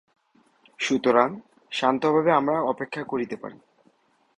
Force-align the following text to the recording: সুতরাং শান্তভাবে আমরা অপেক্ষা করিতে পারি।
সুতরাং 0.79 1.29
শান্তভাবে 1.71 2.31
আমরা 2.31 2.55
অপেক্ষা 2.63 3.01
করিতে 3.03 3.35
পারি। 3.35 3.57